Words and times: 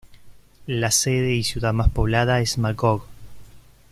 La 0.65 0.89
sede 0.89 1.35
y 1.35 1.43
ciudad 1.43 1.73
más 1.73 1.87
poblada 1.87 2.39
es 2.41 2.57
Magog. 2.57 3.03